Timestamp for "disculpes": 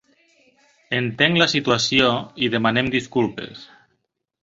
2.99-3.67